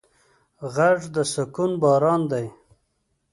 غږ 0.73 0.99
د 1.15 1.17
سکون 1.33 1.71
باران 1.81 2.21
دی 2.31 2.45